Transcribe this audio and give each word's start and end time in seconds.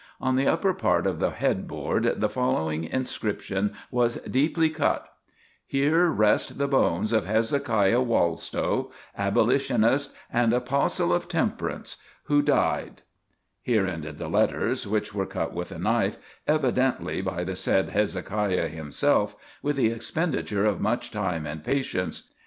On 0.19 0.35
the 0.35 0.47
upper 0.47 0.73
part 0.73 1.05
of 1.05 1.19
the 1.19 1.29
headboard 1.29 2.19
the 2.19 2.27
following 2.27 2.85
inscription 2.85 3.71
was 3.91 4.15
deeply 4.23 4.67
cut: 4.67 5.07
HERE 5.67 6.09
REST 6.09 6.57
THE 6.57 6.67
BONES 6.67 7.13
OF 7.13 7.25
HEZEKIAH 7.27 8.01
WALLSTOW 8.01 8.91
ABOLITIONIST 9.15 10.15
AND 10.33 10.53
APOSTLE 10.53 11.13
OF 11.13 11.27
TEMPERANCE 11.27 11.97
WHO 12.23 12.41
DIED 12.41 13.03
Here 13.61 13.85
ended 13.85 14.17
the 14.17 14.27
letters, 14.27 14.87
which 14.87 15.13
were 15.13 15.27
cut 15.27 15.53
with 15.53 15.71
a 15.71 15.77
knife, 15.77 16.17
evidently 16.47 17.21
by 17.21 17.43
the 17.43 17.55
said 17.55 17.89
Hezekiah 17.89 18.69
himself, 18.69 19.35
with 19.61 19.75
the 19.75 19.91
expenditure 19.91 20.65
of 20.65 20.81
much 20.81 21.11
time 21.11 21.45
and 21.45 21.63
patience. 21.63 22.23